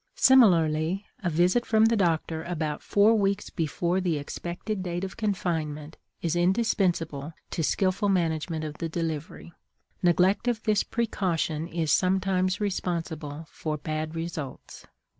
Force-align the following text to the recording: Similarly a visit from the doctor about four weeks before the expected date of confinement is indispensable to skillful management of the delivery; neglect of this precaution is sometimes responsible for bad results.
Similarly 0.15 1.05
a 1.23 1.29
visit 1.29 1.63
from 1.63 1.85
the 1.85 1.95
doctor 1.95 2.41
about 2.45 2.81
four 2.81 3.13
weeks 3.13 3.51
before 3.51 4.01
the 4.01 4.17
expected 4.17 4.81
date 4.81 5.03
of 5.03 5.15
confinement 5.15 5.95
is 6.23 6.35
indispensable 6.35 7.33
to 7.51 7.61
skillful 7.63 8.09
management 8.09 8.63
of 8.63 8.79
the 8.79 8.89
delivery; 8.89 9.53
neglect 10.01 10.47
of 10.47 10.63
this 10.63 10.81
precaution 10.83 11.67
is 11.67 11.91
sometimes 11.91 12.59
responsible 12.59 13.45
for 13.51 13.77
bad 13.77 14.15
results. 14.15 14.87